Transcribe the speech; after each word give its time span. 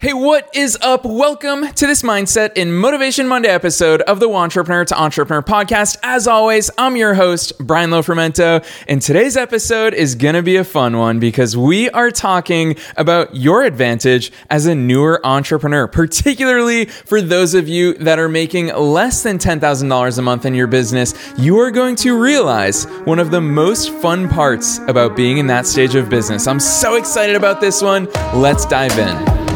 Hey, 0.00 0.12
what 0.12 0.48
is 0.54 0.78
up? 0.80 1.04
Welcome 1.04 1.72
to 1.72 1.86
this 1.88 2.02
Mindset 2.02 2.56
in 2.56 2.72
Motivation 2.72 3.26
Monday 3.26 3.48
episode 3.48 4.00
of 4.02 4.20
the 4.20 4.30
Entrepreneur 4.30 4.84
to 4.84 4.96
Entrepreneur 4.96 5.42
podcast. 5.42 5.96
As 6.04 6.28
always, 6.28 6.70
I'm 6.78 6.94
your 6.94 7.14
host, 7.14 7.52
Brian 7.58 7.90
Lofermento, 7.90 8.64
and 8.86 9.02
today's 9.02 9.36
episode 9.36 9.94
is 9.94 10.14
gonna 10.14 10.40
be 10.44 10.54
a 10.54 10.62
fun 10.62 10.98
one 10.98 11.18
because 11.18 11.56
we 11.56 11.90
are 11.90 12.12
talking 12.12 12.76
about 12.96 13.34
your 13.34 13.64
advantage 13.64 14.30
as 14.50 14.66
a 14.66 14.74
newer 14.76 15.20
entrepreneur, 15.26 15.88
particularly 15.88 16.84
for 16.84 17.20
those 17.20 17.54
of 17.54 17.66
you 17.66 17.94
that 17.94 18.20
are 18.20 18.28
making 18.28 18.68
less 18.68 19.24
than 19.24 19.36
$10,000 19.36 20.16
a 20.16 20.22
month 20.22 20.46
in 20.46 20.54
your 20.54 20.68
business. 20.68 21.12
You 21.36 21.58
are 21.58 21.72
going 21.72 21.96
to 21.96 22.16
realize 22.16 22.84
one 23.02 23.18
of 23.18 23.32
the 23.32 23.40
most 23.40 23.90
fun 23.94 24.28
parts 24.28 24.78
about 24.86 25.16
being 25.16 25.38
in 25.38 25.48
that 25.48 25.66
stage 25.66 25.96
of 25.96 26.08
business. 26.08 26.46
I'm 26.46 26.60
so 26.60 26.94
excited 26.94 27.34
about 27.34 27.60
this 27.60 27.82
one. 27.82 28.06
Let's 28.32 28.64
dive 28.64 28.96
in. 28.96 29.47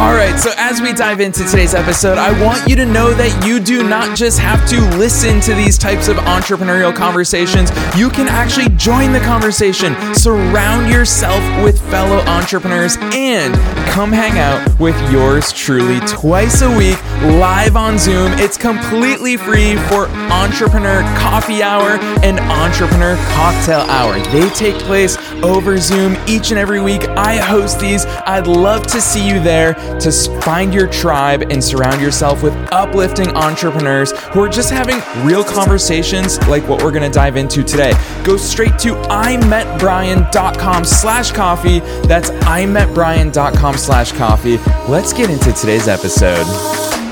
All 0.00 0.14
right, 0.14 0.40
so 0.40 0.50
as 0.56 0.80
we 0.80 0.94
dive 0.94 1.20
into 1.20 1.44
today's 1.44 1.74
episode, 1.74 2.16
I 2.16 2.32
want 2.42 2.66
you 2.66 2.74
to 2.74 2.86
know 2.86 3.12
that 3.12 3.46
you 3.46 3.60
do 3.60 3.86
not 3.86 4.16
just 4.16 4.38
have 4.38 4.66
to 4.70 4.80
listen 4.96 5.42
to 5.42 5.52
these 5.52 5.76
types 5.76 6.08
of 6.08 6.16
entrepreneurial 6.16 6.96
conversations. 6.96 7.70
You 7.94 8.08
can 8.08 8.26
actually 8.26 8.70
join 8.76 9.12
the 9.12 9.20
conversation, 9.20 9.94
surround 10.14 10.90
yourself 10.90 11.42
with 11.62 11.78
fellow 11.90 12.16
entrepreneurs, 12.20 12.96
and 13.12 13.54
come 13.90 14.10
hang 14.10 14.38
out 14.38 14.80
with 14.80 14.96
yours 15.12 15.52
truly 15.52 16.00
twice 16.06 16.62
a 16.62 16.78
week 16.78 16.98
live 17.22 17.76
on 17.76 17.98
Zoom. 17.98 18.32
It's 18.38 18.56
completely 18.56 19.36
free 19.36 19.76
for 19.76 20.08
Entrepreneur 20.32 21.02
Coffee 21.18 21.62
Hour 21.62 21.98
and 22.24 22.40
Entrepreneur 22.40 23.16
Cocktail 23.32 23.80
Hour. 23.80 24.18
They 24.30 24.48
take 24.50 24.76
place 24.76 25.18
over 25.42 25.76
Zoom 25.76 26.16
each 26.26 26.50
and 26.50 26.58
every 26.58 26.80
week. 26.80 27.06
I 27.10 27.36
host 27.36 27.78
these. 27.80 28.06
I'd 28.06 28.46
love 28.46 28.86
to 28.86 29.00
see 29.02 29.28
you 29.28 29.38
there 29.40 29.74
to 29.98 30.12
find 30.42 30.72
your 30.72 30.86
tribe 30.88 31.50
and 31.50 31.62
surround 31.62 32.00
yourself 32.00 32.42
with 32.42 32.54
uplifting 32.72 33.28
entrepreneurs 33.30 34.12
who 34.28 34.40
are 34.40 34.48
just 34.48 34.70
having 34.70 35.00
real 35.24 35.42
conversations 35.42 36.38
like 36.48 36.66
what 36.68 36.82
we're 36.82 36.90
going 36.90 37.02
to 37.02 37.10
dive 37.10 37.36
into 37.36 37.62
today. 37.62 37.92
Go 38.24 38.36
straight 38.36 38.78
to 38.80 38.94
imetbrian.com 38.94 40.84
slash 40.84 41.32
coffee. 41.32 41.80
That's 42.06 42.30
imetbrian.com 42.30 43.76
slash 43.76 44.12
coffee. 44.12 44.58
Let's 44.88 45.12
get 45.12 45.30
into 45.30 45.52
today's 45.52 45.88
episode. 45.88 47.09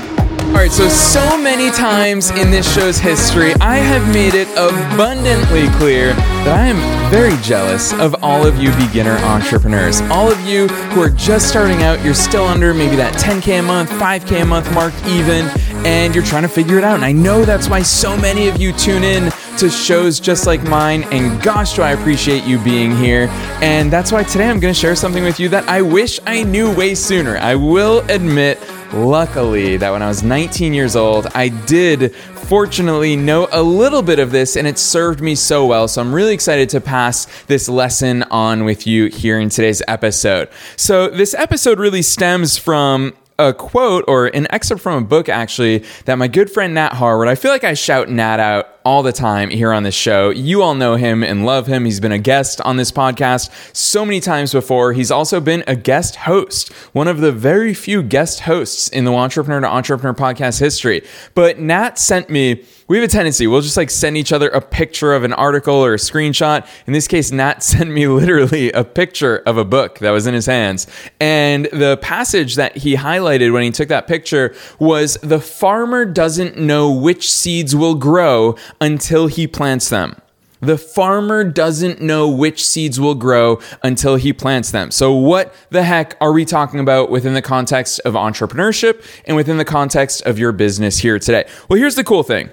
All 0.59 0.65
right, 0.65 0.73
so 0.73 0.89
so 0.89 1.41
many 1.41 1.71
times 1.71 2.31
in 2.31 2.51
this 2.51 2.69
show's 2.75 2.97
history, 2.97 3.53
I 3.61 3.77
have 3.77 4.05
made 4.13 4.33
it 4.33 4.49
abundantly 4.57 5.69
clear 5.77 6.11
that 6.43 6.59
I 6.59 6.65
am 6.65 7.09
very 7.09 7.41
jealous 7.41 7.93
of 7.93 8.21
all 8.21 8.45
of 8.45 8.57
you 8.57 8.69
beginner 8.75 9.15
entrepreneurs. 9.19 10.01
All 10.11 10.29
of 10.29 10.37
you 10.41 10.67
who 10.67 11.01
are 11.01 11.11
just 11.11 11.47
starting 11.47 11.81
out, 11.83 12.03
you're 12.03 12.13
still 12.13 12.43
under 12.43 12.73
maybe 12.73 12.97
that 12.97 13.13
10K 13.13 13.59
a 13.59 13.63
month, 13.63 13.89
5K 13.91 14.41
a 14.41 14.45
month 14.45 14.69
mark, 14.73 14.93
even, 15.05 15.45
and 15.85 16.13
you're 16.13 16.25
trying 16.25 16.43
to 16.43 16.49
figure 16.49 16.77
it 16.77 16.83
out. 16.83 16.95
And 16.95 17.05
I 17.05 17.13
know 17.13 17.45
that's 17.45 17.69
why 17.69 17.81
so 17.81 18.17
many 18.17 18.49
of 18.49 18.59
you 18.59 18.73
tune 18.73 19.05
in 19.05 19.31
to 19.59 19.69
shows 19.69 20.19
just 20.19 20.45
like 20.45 20.61
mine, 20.63 21.03
and 21.05 21.41
gosh, 21.41 21.77
do 21.77 21.83
I 21.83 21.91
appreciate 21.91 22.43
you 22.43 22.59
being 22.59 22.97
here. 22.97 23.29
And 23.61 23.89
that's 23.89 24.11
why 24.11 24.23
today 24.23 24.49
I'm 24.49 24.59
going 24.59 24.73
to 24.73 24.79
share 24.79 24.97
something 24.97 25.23
with 25.23 25.39
you 25.39 25.47
that 25.49 25.69
I 25.69 25.81
wish 25.81 26.19
I 26.27 26.43
knew 26.43 26.69
way 26.75 26.95
sooner. 26.95 27.37
I 27.37 27.55
will 27.55 27.99
admit, 28.09 28.59
luckily 28.93 29.77
that 29.77 29.91
when 29.91 30.01
I 30.01 30.07
was 30.07 30.23
19 30.23 30.73
years 30.73 30.95
old, 30.95 31.27
I 31.35 31.49
did 31.49 32.15
fortunately 32.15 33.15
know 33.15 33.47
a 33.51 33.61
little 33.61 34.01
bit 34.01 34.19
of 34.19 34.31
this 34.31 34.55
and 34.55 34.67
it 34.67 34.79
served 34.79 35.21
me 35.21 35.35
so 35.35 35.65
well. 35.65 35.87
So 35.87 36.01
I'm 36.01 36.13
really 36.13 36.33
excited 36.33 36.69
to 36.69 36.81
pass 36.81 37.25
this 37.43 37.69
lesson 37.69 38.23
on 38.23 38.65
with 38.65 38.87
you 38.87 39.07
here 39.07 39.39
in 39.39 39.49
today's 39.49 39.83
episode. 39.87 40.49
So 40.75 41.09
this 41.09 41.33
episode 41.33 41.79
really 41.79 42.01
stems 42.01 42.57
from 42.57 43.13
a 43.37 43.53
quote 43.53 44.03
or 44.07 44.27
an 44.27 44.47
excerpt 44.51 44.81
from 44.81 45.03
a 45.03 45.05
book 45.05 45.29
actually 45.29 45.85
that 46.05 46.17
my 46.17 46.27
good 46.27 46.49
friend 46.51 46.73
Nat 46.73 46.93
Harwood, 46.93 47.27
I 47.27 47.35
feel 47.35 47.51
like 47.51 47.63
I 47.63 47.73
shout 47.73 48.09
Nat 48.09 48.39
out 48.39 48.78
all 48.89 49.03
the 49.03 49.13
time 49.13 49.51
here 49.51 49.71
on 49.71 49.83
this 49.83 49.93
show. 49.93 50.31
You 50.31 50.63
all 50.63 50.73
know 50.73 50.95
him 50.95 51.23
and 51.23 51.45
love 51.45 51.67
him. 51.67 51.85
He's 51.85 51.99
been 51.99 52.11
a 52.11 52.17
guest 52.17 52.59
on 52.61 52.77
this 52.77 52.91
podcast 52.91 53.51
so 53.71 54.03
many 54.03 54.19
times 54.19 54.51
before. 54.51 54.93
He's 54.93 55.11
also 55.11 55.39
been 55.39 55.63
a 55.67 55.75
guest 55.75 56.15
host, 56.15 56.73
one 56.91 57.07
of 57.07 57.19
the 57.19 57.31
very 57.31 57.75
few 57.75 58.01
guest 58.01 58.39
hosts 58.39 58.89
in 58.89 59.05
the 59.05 59.13
Entrepreneur 59.13 59.61
to 59.61 59.67
Entrepreneur 59.67 60.15
podcast 60.15 60.59
history. 60.59 61.03
But 61.35 61.59
Nat 61.59 61.99
sent 61.99 62.31
me 62.31 62.65
we 62.89 62.97
have 62.97 63.07
a 63.07 63.11
tendency 63.11 63.47
we'll 63.47 63.61
just 63.61 63.77
like 63.77 63.89
send 63.89 64.17
each 64.17 64.33
other 64.33 64.49
a 64.49 64.59
picture 64.59 65.13
of 65.13 65.23
an 65.23 65.31
article 65.31 65.75
or 65.75 65.93
a 65.93 65.97
screenshot 65.97 66.67
in 66.87 66.93
this 66.93 67.07
case 67.07 67.31
nat 67.31 67.63
sent 67.63 67.89
me 67.89 68.07
literally 68.07 68.71
a 68.71 68.83
picture 68.83 69.37
of 69.45 69.57
a 69.57 69.63
book 69.63 69.99
that 69.99 70.09
was 70.09 70.27
in 70.27 70.33
his 70.33 70.47
hands 70.47 70.87
and 71.21 71.65
the 71.65 71.97
passage 72.01 72.55
that 72.55 72.75
he 72.75 72.95
highlighted 72.95 73.53
when 73.53 73.63
he 73.63 73.71
took 73.71 73.87
that 73.87 74.07
picture 74.07 74.53
was 74.79 75.17
the 75.21 75.39
farmer 75.39 76.03
doesn't 76.03 76.57
know 76.57 76.91
which 76.91 77.31
seeds 77.31 77.75
will 77.75 77.95
grow 77.95 78.55
until 78.81 79.27
he 79.27 79.47
plants 79.47 79.89
them. 79.89 80.15
The 80.61 80.77
farmer 80.77 81.45
doesn't 81.45 82.01
know 82.01 82.27
which 82.27 82.65
seeds 82.65 82.99
will 82.99 83.15
grow 83.15 83.61
until 83.81 84.17
he 84.17 84.33
plants 84.33 84.71
them. 84.71 84.91
So, 84.91 85.13
what 85.13 85.53
the 85.69 85.83
heck 85.83 86.17
are 86.19 86.33
we 86.33 86.43
talking 86.43 86.81
about 86.81 87.09
within 87.09 87.33
the 87.33 87.41
context 87.41 88.01
of 88.03 88.13
entrepreneurship 88.13 89.05
and 89.25 89.37
within 89.37 89.57
the 89.57 89.65
context 89.65 90.21
of 90.23 90.37
your 90.37 90.51
business 90.51 90.97
here 90.97 91.17
today? 91.17 91.47
Well, 91.69 91.79
here's 91.79 91.95
the 91.95 92.03
cool 92.03 92.23
thing 92.23 92.49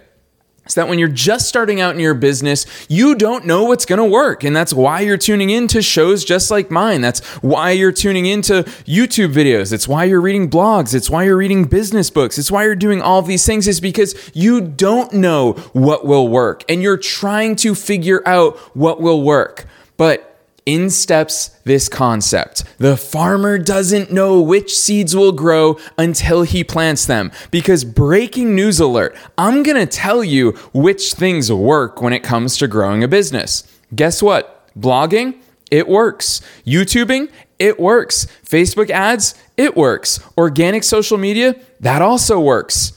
is 0.67 0.75
that 0.75 0.89
when 0.89 0.99
you're 0.99 1.09
just 1.09 1.49
starting 1.49 1.81
out 1.81 1.95
in 1.95 2.01
your 2.01 2.15
business, 2.15 2.67
you 2.89 3.15
don't 3.15 3.47
know 3.47 3.65
what's 3.65 3.87
going 3.87 3.99
to 3.99 4.05
work. 4.05 4.45
And 4.45 4.55
that's 4.55 4.73
why 4.73 5.01
you're 5.01 5.17
tuning 5.17 5.51
into 5.51 5.83
shows 5.83 6.25
just 6.25 6.51
like 6.51 6.71
mine. 6.71 7.01
That's 7.01 7.25
why 7.43 7.71
you're 7.71 7.93
tuning 7.93 8.27
into 8.27 8.65
YouTube 8.85 9.33
videos. 9.33 9.73
It's 9.73 9.87
why 9.87 10.05
you're 10.05 10.21
reading 10.21 10.51
blogs. 10.51 10.95
It's 10.95 11.09
why 11.09 11.25
you're 11.25 11.37
reading 11.37 11.65
business 11.65 12.11
books. 12.11 12.39
It's 12.39 12.51
why 12.51 12.65
you're 12.65 12.75
doing 12.75 13.01
all 13.01 13.23
these 13.23 13.47
things 13.47 13.69
is 13.69 13.81
because 13.81 14.15
you 14.35 14.61
don't 14.61 15.13
know 15.13 15.53
what 15.73 16.05
will 16.05 16.29
work 16.29 16.65
and 16.69 16.83
you're 16.83 16.97
trying 16.97 17.57
to 17.57 17.75
figure 17.75 18.23
out 18.27 18.59
what 18.77 19.01
will 19.01 19.23
work. 19.23 19.67
But 19.97 20.26
in 20.67 20.91
steps 20.91 21.49
this 21.65 21.89
concept. 21.89 22.65
The 22.79 22.97
farmer 22.97 23.57
doesn't 23.57 24.13
know 24.13 24.43
which 24.43 24.77
seeds 24.77 25.15
will 25.17 25.33
grow 25.33 25.79
until 25.97 26.43
he 26.43 26.65
plants 26.65 27.07
them. 27.07 27.31
Because 27.51 27.85
breaking 27.85 28.55
news 28.55 28.81
alert, 28.81 29.17
I'm 29.39 29.63
going 29.63 29.79
to 29.79 29.87
tell 29.87 30.23
you 30.23 30.53
which 30.75 31.15
things 31.15 31.53
work 31.53 32.03
when 32.03 32.13
it 32.13 32.25
comes 32.25 32.59
to 32.59 32.69
growing 32.69 33.03
a 33.05 33.09
business. 33.09 33.63
Guess 33.95 34.23
what? 34.23 34.69
Blogging, 34.79 35.39
it 35.71 35.89
works. 35.89 36.41
YouTubing, 36.67 37.31
it 37.59 37.79
works. 37.81 38.27
Facebook 38.45 38.91
ads, 38.91 39.35
it 39.57 39.77
works. 39.77 40.21
Organic 40.37 40.83
social 40.83 41.17
media, 41.17 41.55
that 41.81 42.03
also 42.03 42.39
works. 42.41 42.93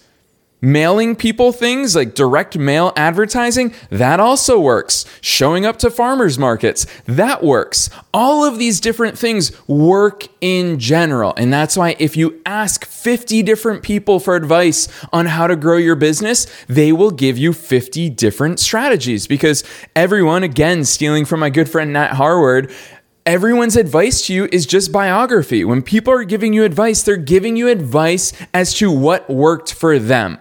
Mailing 0.61 1.15
people 1.15 1.53
things 1.53 1.95
like 1.95 2.13
direct 2.13 2.57
mail 2.57 2.91
advertising, 2.97 3.73
that 3.89 4.19
also 4.19 4.59
works. 4.59 5.05
Showing 5.21 5.65
up 5.65 5.79
to 5.79 5.89
farmers 5.89 6.37
markets, 6.37 6.85
that 7.05 7.41
works. 7.41 7.89
All 8.13 8.43
of 8.43 8.59
these 8.59 8.81
different 8.81 9.17
things 9.17 9.53
work 9.69 10.27
in 10.41 10.77
general. 10.77 11.33
And 11.37 11.53
that's 11.53 11.77
why 11.77 11.95
if 11.97 12.17
you 12.17 12.41
ask 12.45 12.83
50 12.85 13.41
different 13.41 13.83
people 13.83 14.19
for 14.19 14.35
advice 14.35 14.89
on 15.13 15.27
how 15.27 15.47
to 15.47 15.55
grow 15.55 15.77
your 15.77 15.95
business, 15.95 16.45
they 16.67 16.91
will 16.91 17.11
give 17.11 17.37
you 17.37 17.53
50 17.53 18.09
different 18.09 18.59
strategies 18.59 19.27
because 19.27 19.63
everyone, 19.95 20.43
again, 20.43 20.83
stealing 20.83 21.23
from 21.23 21.39
my 21.39 21.49
good 21.49 21.69
friend 21.69 21.93
Nat 21.93 22.15
Harwood, 22.15 22.69
everyone's 23.25 23.77
advice 23.77 24.25
to 24.27 24.33
you 24.33 24.49
is 24.51 24.65
just 24.65 24.91
biography. 24.91 25.63
When 25.63 25.81
people 25.83 26.11
are 26.11 26.25
giving 26.25 26.51
you 26.51 26.65
advice, 26.65 27.01
they're 27.01 27.15
giving 27.15 27.55
you 27.55 27.69
advice 27.69 28.33
as 28.53 28.73
to 28.73 28.91
what 28.91 29.29
worked 29.29 29.71
for 29.71 29.97
them. 29.97 30.37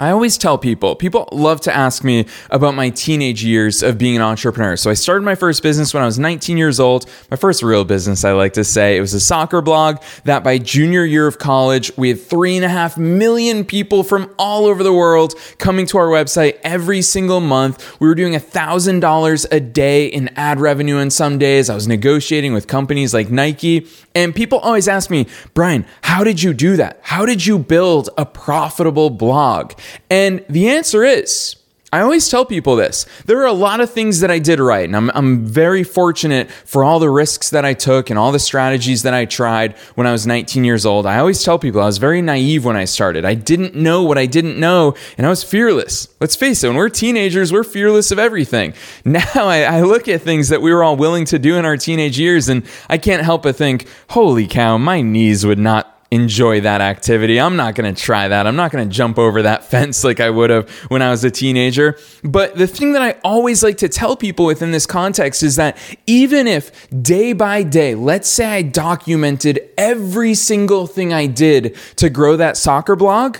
I 0.00 0.10
always 0.10 0.38
tell 0.38 0.56
people, 0.56 0.96
people 0.96 1.28
love 1.32 1.60
to 1.62 1.72
ask 1.72 2.02
me 2.02 2.26
about 2.50 2.74
my 2.74 2.88
teenage 2.88 3.44
years 3.44 3.82
of 3.82 3.98
being 3.98 4.16
an 4.16 4.22
entrepreneur. 4.22 4.74
So 4.76 4.90
I 4.90 4.94
started 4.94 5.22
my 5.22 5.34
first 5.34 5.62
business 5.62 5.92
when 5.92 6.02
I 6.02 6.06
was 6.06 6.18
19 6.18 6.56
years 6.56 6.80
old. 6.80 7.04
My 7.30 7.36
first 7.36 7.62
real 7.62 7.84
business, 7.84 8.24
I 8.24 8.32
like 8.32 8.54
to 8.54 8.64
say. 8.64 8.96
It 8.96 9.00
was 9.00 9.12
a 9.12 9.20
soccer 9.20 9.60
blog 9.60 10.02
that 10.24 10.42
by 10.42 10.56
junior 10.56 11.04
year 11.04 11.26
of 11.26 11.38
college, 11.38 11.92
we 11.98 12.08
had 12.08 12.20
three 12.20 12.56
and 12.56 12.64
a 12.64 12.70
half 12.70 12.96
million 12.96 13.66
people 13.66 14.02
from 14.02 14.34
all 14.38 14.64
over 14.64 14.82
the 14.82 14.94
world 14.94 15.34
coming 15.58 15.84
to 15.86 15.98
our 15.98 16.08
website 16.08 16.58
every 16.64 17.02
single 17.02 17.40
month. 17.40 18.00
We 18.00 18.08
were 18.08 18.14
doing 18.14 18.34
a 18.34 18.40
thousand 18.40 19.00
dollars 19.00 19.46
a 19.52 19.60
day 19.60 20.06
in 20.06 20.30
ad 20.36 20.58
revenue 20.58 20.96
on 20.96 21.10
some 21.10 21.38
days. 21.38 21.68
I 21.68 21.74
was 21.74 21.86
negotiating 21.86 22.54
with 22.54 22.66
companies 22.66 23.12
like 23.12 23.30
Nike. 23.30 23.86
And 24.14 24.34
people 24.34 24.58
always 24.58 24.88
ask 24.88 25.10
me, 25.10 25.26
Brian, 25.54 25.86
how 26.02 26.24
did 26.24 26.42
you 26.42 26.54
do 26.54 26.76
that? 26.76 26.98
How 27.02 27.26
did 27.26 27.46
you 27.46 27.58
build 27.58 28.08
a 28.16 28.26
profitable 28.26 29.10
blog? 29.10 29.72
And 30.10 30.44
the 30.48 30.68
answer 30.68 31.04
is, 31.04 31.56
I 31.94 32.00
always 32.00 32.30
tell 32.30 32.46
people 32.46 32.74
this. 32.74 33.04
There 33.26 33.42
are 33.42 33.46
a 33.46 33.52
lot 33.52 33.82
of 33.82 33.90
things 33.90 34.20
that 34.20 34.30
I 34.30 34.38
did 34.38 34.60
right, 34.60 34.86
and 34.86 34.96
I'm, 34.96 35.10
I'm 35.14 35.44
very 35.44 35.84
fortunate 35.84 36.50
for 36.50 36.82
all 36.82 36.98
the 36.98 37.10
risks 37.10 37.50
that 37.50 37.66
I 37.66 37.74
took 37.74 38.08
and 38.08 38.18
all 38.18 38.32
the 38.32 38.38
strategies 38.38 39.02
that 39.02 39.12
I 39.12 39.26
tried 39.26 39.76
when 39.94 40.06
I 40.06 40.12
was 40.12 40.26
19 40.26 40.64
years 40.64 40.86
old. 40.86 41.04
I 41.04 41.18
always 41.18 41.44
tell 41.44 41.58
people 41.58 41.82
I 41.82 41.84
was 41.84 41.98
very 41.98 42.22
naive 42.22 42.64
when 42.64 42.76
I 42.76 42.86
started. 42.86 43.26
I 43.26 43.34
didn't 43.34 43.74
know 43.74 44.04
what 44.04 44.16
I 44.16 44.24
didn't 44.24 44.58
know, 44.58 44.94
and 45.18 45.26
I 45.26 45.28
was 45.28 45.44
fearless. 45.44 46.08
Let's 46.18 46.34
face 46.34 46.64
it, 46.64 46.68
when 46.68 46.78
we're 46.78 46.88
teenagers, 46.88 47.52
we're 47.52 47.62
fearless 47.62 48.10
of 48.10 48.18
everything. 48.18 48.72
Now 49.04 49.20
I, 49.34 49.62
I 49.64 49.82
look 49.82 50.08
at 50.08 50.22
things 50.22 50.48
that 50.48 50.62
we 50.62 50.72
were 50.72 50.82
all 50.82 50.96
willing 50.96 51.26
to 51.26 51.38
do 51.38 51.56
in 51.56 51.66
our 51.66 51.76
teenage 51.76 52.18
years, 52.18 52.48
and 52.48 52.62
I 52.88 52.96
can't 52.96 53.22
help 53.22 53.42
but 53.42 53.56
think, 53.56 53.86
holy 54.08 54.46
cow, 54.46 54.78
my 54.78 55.02
knees 55.02 55.44
would 55.44 55.58
not 55.58 55.91
enjoy 56.12 56.60
that 56.60 56.82
activity. 56.82 57.40
I'm 57.40 57.56
not 57.56 57.74
going 57.74 57.92
to 57.92 58.00
try 58.00 58.28
that. 58.28 58.46
I'm 58.46 58.54
not 58.54 58.70
going 58.70 58.86
to 58.86 58.94
jump 58.94 59.18
over 59.18 59.42
that 59.42 59.64
fence 59.70 60.04
like 60.04 60.20
I 60.20 60.28
would 60.28 60.50
have 60.50 60.68
when 60.88 61.00
I 61.00 61.10
was 61.10 61.24
a 61.24 61.30
teenager. 61.30 61.98
But 62.22 62.56
the 62.56 62.66
thing 62.66 62.92
that 62.92 63.00
I 63.00 63.12
always 63.24 63.62
like 63.62 63.78
to 63.78 63.88
tell 63.88 64.14
people 64.14 64.44
within 64.44 64.72
this 64.72 64.84
context 64.84 65.42
is 65.42 65.56
that 65.56 65.78
even 66.06 66.46
if 66.46 66.86
day 67.02 67.32
by 67.32 67.62
day, 67.62 67.94
let's 67.94 68.28
say 68.28 68.44
I 68.44 68.62
documented 68.62 69.70
every 69.78 70.34
single 70.34 70.86
thing 70.86 71.14
I 71.14 71.26
did 71.26 71.76
to 71.96 72.10
grow 72.10 72.36
that 72.36 72.58
soccer 72.58 72.94
blog, 72.94 73.38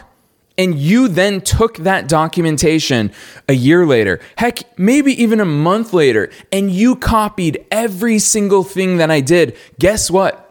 and 0.56 0.74
you 0.74 1.08
then 1.08 1.40
took 1.40 1.78
that 1.78 2.08
documentation 2.08 3.10
a 3.48 3.54
year 3.54 3.84
later, 3.84 4.20
heck, 4.36 4.78
maybe 4.78 5.20
even 5.22 5.40
a 5.40 5.44
month 5.44 5.92
later, 5.92 6.30
and 6.50 6.70
you 6.70 6.96
copied 6.96 7.64
every 7.70 8.18
single 8.18 8.62
thing 8.62 8.98
that 8.98 9.10
I 9.10 9.20
did, 9.20 9.56
guess 9.78 10.10
what? 10.10 10.41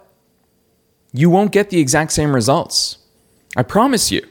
You 1.14 1.30
won't 1.30 1.52
get 1.52 1.70
the 1.70 1.80
exact 1.80 2.12
same 2.12 2.34
results. 2.34 2.98
I 3.56 3.64
promise 3.64 4.12
you. 4.12 4.26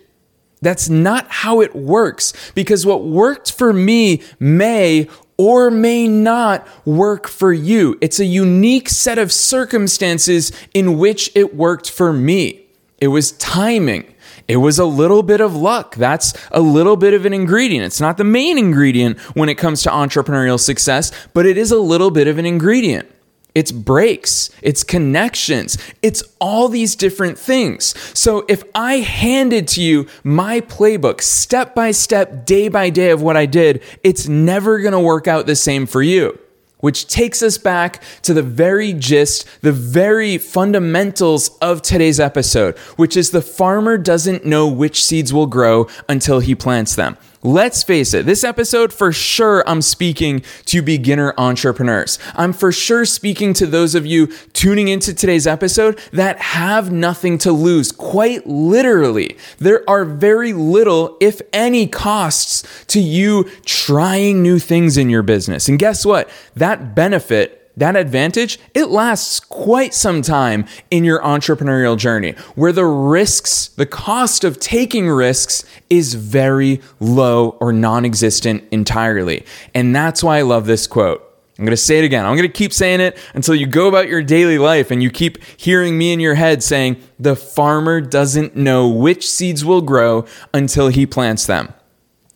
That's 0.62 0.88
not 0.88 1.26
how 1.28 1.60
it 1.60 1.74
works 1.74 2.32
because 2.54 2.84
what 2.84 3.04
worked 3.04 3.50
for 3.50 3.72
me 3.72 4.22
may 4.38 5.08
or 5.38 5.70
may 5.70 6.06
not 6.06 6.68
work 6.84 7.26
for 7.26 7.50
you. 7.50 7.96
It's 8.02 8.20
a 8.20 8.26
unique 8.26 8.90
set 8.90 9.16
of 9.16 9.32
circumstances 9.32 10.52
in 10.74 10.98
which 10.98 11.30
it 11.34 11.56
worked 11.56 11.90
for 11.90 12.12
me. 12.12 12.66
It 12.98 13.08
was 13.08 13.32
timing. 13.32 14.14
It 14.48 14.58
was 14.58 14.78
a 14.78 14.84
little 14.84 15.22
bit 15.22 15.40
of 15.40 15.56
luck. 15.56 15.96
That's 15.96 16.34
a 16.50 16.60
little 16.60 16.96
bit 16.96 17.14
of 17.14 17.24
an 17.24 17.32
ingredient. 17.32 17.86
It's 17.86 18.00
not 18.00 18.18
the 18.18 18.24
main 18.24 18.58
ingredient 18.58 19.18
when 19.34 19.48
it 19.48 19.54
comes 19.54 19.82
to 19.84 19.90
entrepreneurial 19.90 20.60
success, 20.60 21.10
but 21.32 21.46
it 21.46 21.56
is 21.56 21.70
a 21.70 21.78
little 21.78 22.10
bit 22.10 22.28
of 22.28 22.36
an 22.36 22.44
ingredient. 22.44 23.10
It's 23.54 23.72
breaks, 23.72 24.50
it's 24.62 24.84
connections, 24.84 25.76
it's 26.02 26.22
all 26.40 26.68
these 26.68 26.94
different 26.94 27.38
things. 27.38 27.94
So 28.18 28.44
if 28.48 28.62
I 28.74 28.96
handed 28.96 29.68
to 29.68 29.82
you 29.82 30.06
my 30.22 30.60
playbook, 30.60 31.20
step 31.20 31.74
by 31.74 31.90
step, 31.90 32.46
day 32.46 32.68
by 32.68 32.90
day 32.90 33.10
of 33.10 33.22
what 33.22 33.36
I 33.36 33.46
did, 33.46 33.82
it's 34.04 34.28
never 34.28 34.80
gonna 34.80 35.00
work 35.00 35.26
out 35.26 35.46
the 35.46 35.56
same 35.56 35.86
for 35.86 36.02
you 36.02 36.38
which 36.80 37.06
takes 37.06 37.42
us 37.42 37.58
back 37.58 38.02
to 38.22 38.34
the 38.34 38.42
very 38.42 38.92
gist, 38.92 39.46
the 39.62 39.72
very 39.72 40.38
fundamentals 40.38 41.56
of 41.58 41.82
today's 41.82 42.18
episode, 42.18 42.76
which 42.96 43.16
is 43.16 43.30
the 43.30 43.42
farmer 43.42 43.96
doesn't 43.96 44.44
know 44.44 44.66
which 44.66 45.04
seeds 45.04 45.32
will 45.32 45.46
grow 45.46 45.86
until 46.08 46.40
he 46.40 46.54
plants 46.54 46.94
them. 46.94 47.16
Let's 47.42 47.82
face 47.82 48.12
it, 48.12 48.26
this 48.26 48.44
episode 48.44 48.92
for 48.92 49.12
sure 49.12 49.64
I'm 49.66 49.80
speaking 49.80 50.42
to 50.66 50.82
beginner 50.82 51.32
entrepreneurs. 51.38 52.18
I'm 52.34 52.52
for 52.52 52.70
sure 52.70 53.06
speaking 53.06 53.54
to 53.54 53.66
those 53.66 53.94
of 53.94 54.04
you 54.04 54.26
tuning 54.52 54.88
into 54.88 55.14
today's 55.14 55.46
episode 55.46 55.98
that 56.12 56.38
have 56.38 56.92
nothing 56.92 57.38
to 57.38 57.50
lose. 57.50 57.92
Quite 57.92 58.46
literally, 58.46 59.38
there 59.56 59.88
are 59.88 60.04
very 60.04 60.52
little, 60.52 61.16
if 61.18 61.40
any, 61.54 61.86
costs 61.86 62.84
to 62.88 63.00
you 63.00 63.44
trying 63.64 64.42
new 64.42 64.58
things 64.58 64.98
in 64.98 65.08
your 65.08 65.22
business. 65.22 65.66
And 65.66 65.78
guess 65.78 66.04
what? 66.04 66.28
That 66.56 66.94
benefit 66.94 67.59
that 67.76 67.96
advantage, 67.96 68.58
it 68.74 68.86
lasts 68.86 69.40
quite 69.40 69.94
some 69.94 70.22
time 70.22 70.66
in 70.90 71.04
your 71.04 71.20
entrepreneurial 71.22 71.96
journey 71.96 72.32
where 72.54 72.72
the 72.72 72.84
risks, 72.84 73.68
the 73.68 73.86
cost 73.86 74.44
of 74.44 74.60
taking 74.60 75.08
risks 75.08 75.64
is 75.88 76.14
very 76.14 76.80
low 76.98 77.50
or 77.60 77.72
non 77.72 78.04
existent 78.04 78.64
entirely. 78.70 79.44
And 79.74 79.94
that's 79.94 80.22
why 80.22 80.38
I 80.38 80.42
love 80.42 80.66
this 80.66 80.86
quote. 80.86 81.26
I'm 81.58 81.66
going 81.66 81.72
to 81.72 81.76
say 81.76 81.98
it 81.98 82.04
again. 82.04 82.24
I'm 82.24 82.36
going 82.36 82.48
to 82.48 82.52
keep 82.52 82.72
saying 82.72 83.00
it 83.00 83.18
until 83.34 83.54
you 83.54 83.66
go 83.66 83.86
about 83.86 84.08
your 84.08 84.22
daily 84.22 84.56
life 84.56 84.90
and 84.90 85.02
you 85.02 85.10
keep 85.10 85.36
hearing 85.58 85.98
me 85.98 86.10
in 86.10 86.18
your 86.18 86.34
head 86.34 86.62
saying, 86.62 87.02
the 87.18 87.36
farmer 87.36 88.00
doesn't 88.00 88.56
know 88.56 88.88
which 88.88 89.28
seeds 89.28 89.62
will 89.62 89.82
grow 89.82 90.24
until 90.54 90.88
he 90.88 91.04
plants 91.04 91.44
them. 91.44 91.74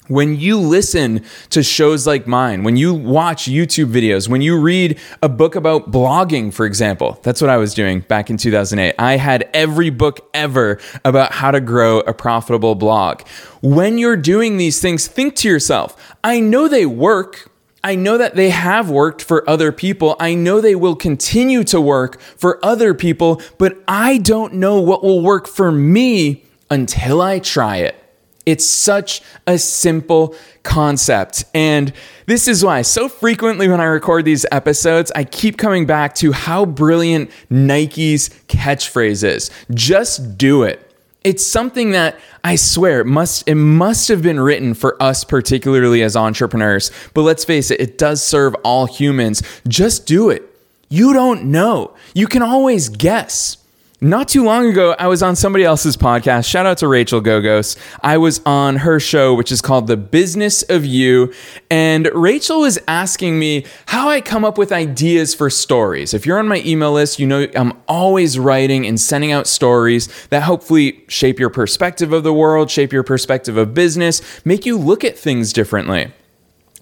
When 0.08 0.38
you 0.38 0.60
listen 0.60 1.24
to 1.48 1.62
shows 1.62 2.06
like 2.06 2.26
mine, 2.26 2.62
when 2.62 2.76
you 2.76 2.92
watch 2.92 3.44
YouTube 3.44 3.90
videos, 3.90 4.28
when 4.28 4.42
you 4.42 4.60
read 4.60 4.98
a 5.22 5.30
book 5.30 5.54
about 5.54 5.90
blogging, 5.90 6.52
for 6.52 6.66
example, 6.66 7.18
that's 7.22 7.40
what 7.40 7.48
I 7.48 7.56
was 7.56 7.72
doing 7.72 8.00
back 8.00 8.28
in 8.28 8.36
2008. 8.36 8.96
I 8.98 9.16
had 9.16 9.48
every 9.54 9.88
book 9.88 10.28
ever 10.34 10.78
about 11.06 11.32
how 11.32 11.52
to 11.52 11.60
grow 11.60 12.00
a 12.00 12.12
profitable 12.12 12.74
blog. 12.74 13.22
When 13.62 13.96
you're 13.96 14.18
doing 14.18 14.58
these 14.58 14.78
things, 14.78 15.06
think 15.06 15.36
to 15.36 15.48
yourself, 15.48 16.14
I 16.22 16.38
know 16.38 16.68
they 16.68 16.84
work. 16.84 17.50
I 17.82 17.94
know 17.94 18.18
that 18.18 18.34
they 18.34 18.50
have 18.50 18.90
worked 18.90 19.22
for 19.22 19.48
other 19.48 19.72
people. 19.72 20.16
I 20.20 20.34
know 20.34 20.60
they 20.60 20.74
will 20.74 20.96
continue 20.96 21.64
to 21.64 21.80
work 21.80 22.20
for 22.20 22.62
other 22.62 22.92
people, 22.92 23.40
but 23.56 23.82
I 23.88 24.18
don't 24.18 24.52
know 24.52 24.82
what 24.82 25.02
will 25.02 25.22
work 25.22 25.48
for 25.48 25.72
me 25.72 26.44
until 26.70 27.22
I 27.22 27.38
try 27.38 27.78
it. 27.78 28.03
It's 28.46 28.69
such 28.69 29.23
a 29.46 29.58
simple 29.58 30.35
concept. 30.62 31.44
And 31.55 31.93
this 32.26 32.49
is 32.49 32.64
why 32.64 32.82
so 32.82 33.08
frequently 33.08 33.69
when 33.69 33.81
I 33.81 33.85
record 33.85 34.25
these 34.25 34.44
episodes, 34.52 35.11
I 35.14 35.25
keep 35.25 35.56
coming 35.56 35.87
back 35.87 36.14
to 36.17 36.32
how 36.32 36.64
brilliant 36.67 37.31
Nike's 37.50 38.29
catchphrase 38.49 39.25
is. 39.25 39.50
Just 39.73 40.37
do 40.37 40.62
it. 40.62 40.91
It's 41.23 41.46
something 41.46 41.93
that 41.93 42.19
I 42.43 42.56
swear 42.56 43.00
it 43.00 43.06
must 43.06 43.49
it 43.49 43.55
must 43.55 44.08
have 44.08 44.23
been 44.23 44.38
written 44.38 44.75
for 44.75 45.02
us 45.02 45.25
particularly 45.25 46.02
as 46.02 46.17
entrepreneurs. 46.17 46.90
But 47.14 47.23
let's 47.23 47.47
face 47.47 47.70
it, 47.70 47.81
it 47.81 47.97
does 47.97 48.23
serve 48.23 48.55
all 48.56 48.85
humans. 48.85 49.43
Just 49.67 50.06
do 50.06 50.29
it. 50.29 50.43
You 50.90 51.14
don't 51.14 51.44
know. 51.44 51.94
You 52.14 52.26
can 52.26 52.43
always 52.43 52.90
guess. 52.90 53.56
Not 54.04 54.28
too 54.28 54.44
long 54.44 54.66
ago, 54.66 54.94
I 54.98 55.08
was 55.08 55.22
on 55.22 55.34
somebody 55.34 55.64
else's 55.64 55.96
podcast. 55.96 56.46
Shout 56.46 56.66
out 56.66 56.76
to 56.76 56.88
Rachel 56.88 57.22
Gogos. 57.22 57.74
I 58.02 58.18
was 58.18 58.42
on 58.44 58.76
her 58.76 59.00
show, 59.00 59.32
which 59.32 59.50
is 59.50 59.62
called 59.62 59.86
The 59.86 59.96
Business 59.96 60.62
of 60.64 60.84
You. 60.84 61.32
And 61.70 62.10
Rachel 62.12 62.60
was 62.60 62.78
asking 62.86 63.38
me 63.38 63.64
how 63.86 64.10
I 64.10 64.20
come 64.20 64.44
up 64.44 64.58
with 64.58 64.72
ideas 64.72 65.34
for 65.34 65.48
stories. 65.48 66.12
If 66.12 66.26
you're 66.26 66.38
on 66.38 66.46
my 66.46 66.60
email 66.66 66.92
list, 66.92 67.18
you 67.18 67.26
know 67.26 67.46
I'm 67.56 67.72
always 67.88 68.38
writing 68.38 68.86
and 68.86 69.00
sending 69.00 69.32
out 69.32 69.46
stories 69.46 70.10
that 70.28 70.42
hopefully 70.42 71.02
shape 71.08 71.40
your 71.40 71.48
perspective 71.48 72.12
of 72.12 72.24
the 72.24 72.34
world, 72.34 72.70
shape 72.70 72.92
your 72.92 73.04
perspective 73.04 73.56
of 73.56 73.72
business, 73.72 74.20
make 74.44 74.66
you 74.66 74.76
look 74.76 75.02
at 75.02 75.16
things 75.16 75.50
differently. 75.50 76.12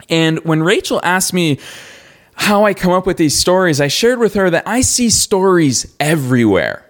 And 0.08 0.44
when 0.44 0.64
Rachel 0.64 1.00
asked 1.04 1.32
me, 1.32 1.60
how 2.34 2.64
I 2.64 2.74
come 2.74 2.90
up 2.90 3.06
with 3.06 3.18
these 3.18 3.38
stories, 3.38 3.80
I 3.80 3.86
shared 3.86 4.18
with 4.18 4.34
her 4.34 4.50
that 4.50 4.66
I 4.66 4.80
see 4.80 5.08
stories 5.08 5.94
everywhere 6.00 6.88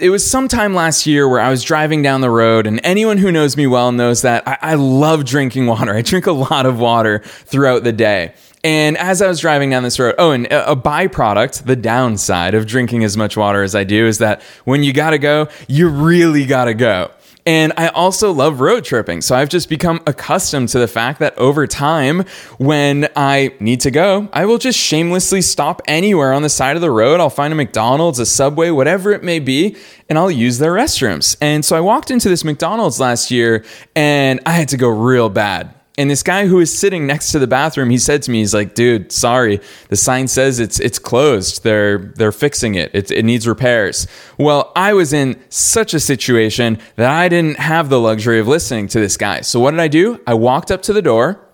it 0.00 0.10
was 0.10 0.28
sometime 0.28 0.74
last 0.74 1.06
year 1.06 1.28
where 1.28 1.40
I 1.40 1.50
was 1.50 1.62
driving 1.62 2.02
down 2.02 2.20
the 2.20 2.30
road, 2.30 2.66
and 2.66 2.80
anyone 2.84 3.18
who 3.18 3.32
knows 3.32 3.56
me 3.56 3.66
well 3.66 3.92
knows 3.92 4.22
that 4.22 4.46
I, 4.46 4.58
I, 4.60 4.74
love 4.74 5.24
drinking 5.24 5.66
water. 5.66 5.94
I 5.96 6.02
drink 6.02 6.26
a 6.26 6.32
lot 6.32 6.66
of 6.66 6.78
water 6.78 7.20
throughout 7.24 7.84
the 7.84 7.92
day. 7.92 8.34
And 8.64 8.98
as 8.98 9.22
I 9.22 9.28
was 9.28 9.40
driving 9.40 9.70
down 9.70 9.82
this 9.84 9.98
road, 9.98 10.16
oh, 10.18 10.32
and 10.32 10.46
a, 10.46 10.74
byproduct, 10.74 11.64
the 11.64 11.76
downside 11.76 12.54
of 12.54 12.66
drinking 12.66 13.04
as 13.04 13.16
much 13.16 13.36
water 13.36 13.62
as 13.62 13.74
I 13.74 13.84
do 13.84 14.06
is 14.06 14.18
that 14.18 14.42
when 14.64 14.82
you 14.82 14.92
gotta 14.92 15.18
go, 15.18 15.48
you 15.68 15.88
really 15.88 16.44
gotta 16.44 16.74
go. 16.74 17.10
And 17.48 17.72
I 17.78 17.88
also 17.88 18.30
love 18.30 18.60
road 18.60 18.84
tripping. 18.84 19.22
So 19.22 19.34
I've 19.34 19.48
just 19.48 19.70
become 19.70 20.02
accustomed 20.06 20.68
to 20.68 20.78
the 20.78 20.86
fact 20.86 21.18
that 21.20 21.34
over 21.38 21.66
time, 21.66 22.26
when 22.58 23.08
I 23.16 23.54
need 23.58 23.80
to 23.80 23.90
go, 23.90 24.28
I 24.34 24.44
will 24.44 24.58
just 24.58 24.78
shamelessly 24.78 25.40
stop 25.40 25.80
anywhere 25.88 26.34
on 26.34 26.42
the 26.42 26.50
side 26.50 26.76
of 26.76 26.82
the 26.82 26.90
road. 26.90 27.20
I'll 27.20 27.30
find 27.30 27.50
a 27.50 27.56
McDonald's, 27.56 28.18
a 28.18 28.26
Subway, 28.26 28.68
whatever 28.68 29.12
it 29.12 29.24
may 29.24 29.38
be, 29.38 29.76
and 30.10 30.18
I'll 30.18 30.30
use 30.30 30.58
their 30.58 30.74
restrooms. 30.74 31.38
And 31.40 31.64
so 31.64 31.74
I 31.74 31.80
walked 31.80 32.10
into 32.10 32.28
this 32.28 32.44
McDonald's 32.44 33.00
last 33.00 33.30
year 33.30 33.64
and 33.96 34.40
I 34.44 34.52
had 34.52 34.68
to 34.68 34.76
go 34.76 34.90
real 34.90 35.30
bad. 35.30 35.77
And 35.98 36.08
this 36.08 36.22
guy 36.22 36.46
who 36.46 36.60
is 36.60 36.76
sitting 36.76 37.08
next 37.08 37.32
to 37.32 37.40
the 37.40 37.48
bathroom, 37.48 37.90
he 37.90 37.98
said 37.98 38.22
to 38.22 38.30
me, 38.30 38.38
he's 38.38 38.54
like, 38.54 38.74
dude, 38.74 39.10
sorry. 39.10 39.60
The 39.88 39.96
sign 39.96 40.28
says 40.28 40.60
it's 40.60 40.78
it's 40.78 40.98
closed. 40.98 41.64
They're 41.64 41.98
they're 41.98 42.30
fixing 42.30 42.76
it. 42.76 42.92
It, 42.94 43.10
it 43.10 43.24
needs 43.24 43.48
repairs. 43.48 44.06
Well, 44.38 44.72
I 44.76 44.94
was 44.94 45.12
in 45.12 45.42
such 45.48 45.94
a 45.94 46.00
situation 46.00 46.78
that 46.94 47.10
I 47.10 47.28
didn't 47.28 47.58
have 47.58 47.88
the 47.88 47.98
luxury 47.98 48.38
of 48.38 48.46
listening 48.46 48.86
to 48.88 49.00
this 49.00 49.16
guy. 49.16 49.40
So 49.40 49.58
what 49.58 49.72
did 49.72 49.80
I 49.80 49.88
do? 49.88 50.20
I 50.24 50.34
walked 50.34 50.70
up 50.70 50.82
to 50.82 50.92
the 50.92 51.02
door 51.02 51.44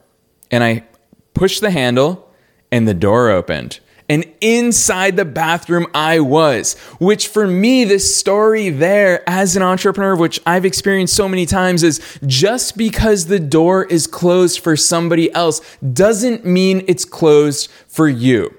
and 0.51 0.63
I 0.63 0.85
pushed 1.33 1.63
the 1.63 1.71
handle 1.71 2.31
and 2.71 2.87
the 2.87 2.95
door 2.95 3.31
opened 3.31 3.81
and 4.09 4.25
inside 4.41 5.17
the 5.17 5.25
bathroom 5.25 5.87
I 5.95 6.21
was. 6.21 6.79
Which 6.99 7.29
for 7.29 7.47
me, 7.47 7.85
this 7.85 8.15
story 8.15 8.69
there 8.71 9.23
as 9.29 9.57
an 9.57 9.63
entrepreneur, 9.63 10.15
which 10.15 10.41
I've 10.45 10.65
experienced 10.65 11.15
so 11.15 11.29
many 11.29 11.47
times, 11.47 11.83
is 11.83 12.01
just 12.27 12.77
because 12.77 13.27
the 13.27 13.41
door 13.41 13.85
is 13.85 14.07
closed 14.07 14.61
for 14.61 14.77
somebody 14.77 15.33
else 15.33 15.61
doesn't 15.93 16.45
mean 16.45 16.85
it's 16.87 17.05
closed 17.05 17.71
for 17.89 18.09
you. 18.09 18.55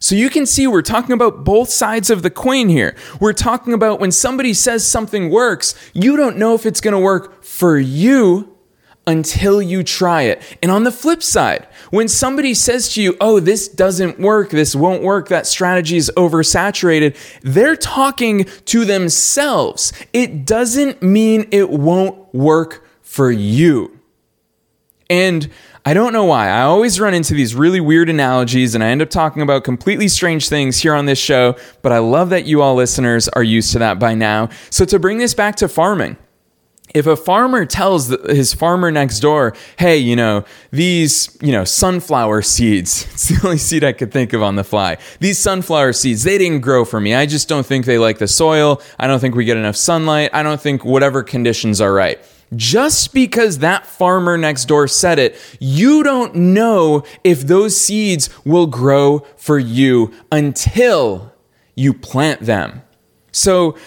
So 0.00 0.16
you 0.16 0.30
can 0.30 0.46
see 0.46 0.66
we're 0.66 0.82
talking 0.82 1.12
about 1.12 1.44
both 1.44 1.70
sides 1.70 2.10
of 2.10 2.24
the 2.24 2.30
coin 2.30 2.68
here. 2.68 2.96
We're 3.20 3.32
talking 3.32 3.72
about 3.72 4.00
when 4.00 4.10
somebody 4.10 4.52
says 4.52 4.84
something 4.84 5.30
works, 5.30 5.76
you 5.94 6.16
don't 6.16 6.36
know 6.36 6.54
if 6.54 6.66
it's 6.66 6.80
going 6.80 6.92
to 6.94 6.98
work 6.98 7.44
for 7.44 7.78
you 7.78 8.52
until 9.06 9.62
you 9.62 9.82
try 9.82 10.22
it. 10.22 10.42
And 10.60 10.72
on 10.72 10.84
the 10.84 10.90
flip 10.90 11.22
side, 11.22 11.68
when 11.92 12.08
somebody 12.08 12.54
says 12.54 12.94
to 12.94 13.02
you, 13.02 13.18
oh, 13.20 13.38
this 13.38 13.68
doesn't 13.68 14.18
work, 14.18 14.48
this 14.48 14.74
won't 14.74 15.02
work, 15.02 15.28
that 15.28 15.46
strategy 15.46 15.98
is 15.98 16.10
oversaturated, 16.16 17.14
they're 17.42 17.76
talking 17.76 18.44
to 18.64 18.86
themselves. 18.86 19.92
It 20.14 20.46
doesn't 20.46 21.02
mean 21.02 21.46
it 21.52 21.68
won't 21.68 22.34
work 22.34 22.88
for 23.02 23.30
you. 23.30 24.00
And 25.10 25.50
I 25.84 25.92
don't 25.92 26.14
know 26.14 26.24
why. 26.24 26.48
I 26.48 26.62
always 26.62 26.98
run 26.98 27.12
into 27.12 27.34
these 27.34 27.54
really 27.54 27.80
weird 27.80 28.08
analogies 28.08 28.74
and 28.74 28.82
I 28.82 28.86
end 28.86 29.02
up 29.02 29.10
talking 29.10 29.42
about 29.42 29.62
completely 29.62 30.08
strange 30.08 30.48
things 30.48 30.78
here 30.78 30.94
on 30.94 31.04
this 31.04 31.18
show, 31.18 31.56
but 31.82 31.92
I 31.92 31.98
love 31.98 32.30
that 32.30 32.46
you 32.46 32.62
all 32.62 32.74
listeners 32.74 33.28
are 33.28 33.42
used 33.42 33.70
to 33.72 33.78
that 33.80 33.98
by 33.98 34.14
now. 34.14 34.48
So 34.70 34.86
to 34.86 34.98
bring 34.98 35.18
this 35.18 35.34
back 35.34 35.56
to 35.56 35.68
farming, 35.68 36.16
if 36.94 37.06
a 37.06 37.16
farmer 37.16 37.64
tells 37.64 38.08
his 38.08 38.52
farmer 38.52 38.90
next 38.90 39.20
door, 39.20 39.54
hey, 39.78 39.96
you 39.96 40.14
know, 40.14 40.44
these, 40.70 41.36
you 41.40 41.52
know, 41.52 41.64
sunflower 41.64 42.42
seeds, 42.42 43.04
it's 43.12 43.28
the 43.28 43.40
only 43.46 43.58
seed 43.58 43.84
I 43.84 43.92
could 43.92 44.12
think 44.12 44.32
of 44.32 44.42
on 44.42 44.56
the 44.56 44.64
fly. 44.64 44.98
These 45.20 45.38
sunflower 45.38 45.94
seeds, 45.94 46.22
they 46.24 46.38
didn't 46.38 46.60
grow 46.60 46.84
for 46.84 47.00
me. 47.00 47.14
I 47.14 47.26
just 47.26 47.48
don't 47.48 47.64
think 47.64 47.86
they 47.86 47.98
like 47.98 48.18
the 48.18 48.28
soil. 48.28 48.82
I 48.98 49.06
don't 49.06 49.20
think 49.20 49.34
we 49.34 49.44
get 49.44 49.56
enough 49.56 49.76
sunlight. 49.76 50.30
I 50.32 50.42
don't 50.42 50.60
think 50.60 50.84
whatever 50.84 51.22
conditions 51.22 51.80
are 51.80 51.92
right. 51.92 52.18
Just 52.54 53.14
because 53.14 53.60
that 53.60 53.86
farmer 53.86 54.36
next 54.36 54.66
door 54.66 54.86
said 54.86 55.18
it, 55.18 55.40
you 55.58 56.02
don't 56.02 56.34
know 56.34 57.04
if 57.24 57.40
those 57.40 57.80
seeds 57.80 58.28
will 58.44 58.66
grow 58.66 59.20
for 59.36 59.58
you 59.58 60.12
until 60.30 61.32
you 61.74 61.94
plant 61.94 62.40
them. 62.40 62.82
So, 63.30 63.78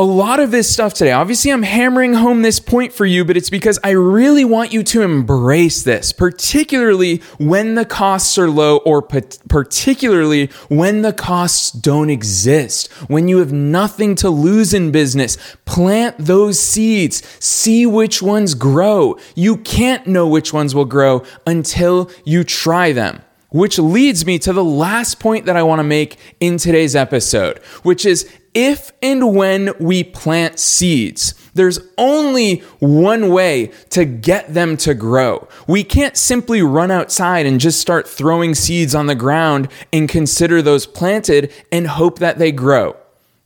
a 0.00 0.02
lot 0.02 0.40
of 0.40 0.50
this 0.50 0.72
stuff 0.72 0.94
today. 0.94 1.12
Obviously, 1.12 1.52
I'm 1.52 1.62
hammering 1.62 2.14
home 2.14 2.40
this 2.40 2.58
point 2.58 2.90
for 2.90 3.04
you, 3.04 3.22
but 3.22 3.36
it's 3.36 3.50
because 3.50 3.78
I 3.84 3.90
really 3.90 4.46
want 4.46 4.72
you 4.72 4.82
to 4.82 5.02
embrace 5.02 5.82
this, 5.82 6.10
particularly 6.10 7.18
when 7.36 7.74
the 7.74 7.84
costs 7.84 8.38
are 8.38 8.48
low 8.48 8.78
or 8.78 9.02
particularly 9.02 10.46
when 10.70 11.02
the 11.02 11.12
costs 11.12 11.70
don't 11.70 12.08
exist. 12.08 12.90
When 13.08 13.28
you 13.28 13.40
have 13.40 13.52
nothing 13.52 14.14
to 14.16 14.30
lose 14.30 14.72
in 14.72 14.90
business, 14.90 15.36
plant 15.66 16.16
those 16.16 16.58
seeds, 16.58 17.22
see 17.38 17.84
which 17.84 18.22
ones 18.22 18.54
grow. 18.54 19.18
You 19.34 19.58
can't 19.58 20.06
know 20.06 20.26
which 20.26 20.50
ones 20.50 20.74
will 20.74 20.86
grow 20.86 21.24
until 21.46 22.10
you 22.24 22.42
try 22.42 22.92
them. 22.92 23.20
Which 23.50 23.80
leads 23.80 24.24
me 24.24 24.38
to 24.38 24.52
the 24.52 24.64
last 24.64 25.18
point 25.18 25.46
that 25.46 25.56
I 25.56 25.64
want 25.64 25.80
to 25.80 25.84
make 25.84 26.18
in 26.38 26.56
today's 26.56 26.94
episode, 26.94 27.58
which 27.82 28.06
is 28.06 28.30
if 28.54 28.92
and 29.02 29.34
when 29.34 29.72
we 29.78 30.04
plant 30.04 30.58
seeds, 30.58 31.34
there's 31.54 31.78
only 31.98 32.58
one 32.78 33.30
way 33.30 33.68
to 33.90 34.04
get 34.04 34.54
them 34.54 34.76
to 34.78 34.94
grow. 34.94 35.48
We 35.66 35.84
can't 35.84 36.16
simply 36.16 36.62
run 36.62 36.90
outside 36.90 37.46
and 37.46 37.60
just 37.60 37.80
start 37.80 38.08
throwing 38.08 38.54
seeds 38.54 38.94
on 38.94 39.06
the 39.06 39.14
ground 39.14 39.68
and 39.92 40.08
consider 40.08 40.62
those 40.62 40.86
planted 40.86 41.52
and 41.70 41.86
hope 41.86 42.18
that 42.18 42.38
they 42.38 42.52
grow. 42.52 42.96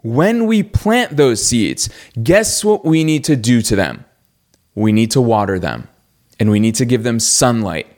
When 0.03 0.47
we 0.47 0.63
plant 0.63 1.17
those 1.17 1.45
seeds, 1.45 1.89
guess 2.23 2.65
what 2.65 2.85
we 2.85 3.05
need 3.05 3.25
to 3.25 3.37
do 3.37 3.63
to 3.63 3.77
them? 3.77 4.05
We 4.75 4.93
need 4.93 5.11
to 5.13 5.21
water 5.21 5.59
them 5.59 5.89
and 6.39 6.51
we 6.51 6.61
need 6.61 6.75
to 6.77 6.85
give 6.85 7.05
them 7.05 7.21
sunlight 7.21 7.94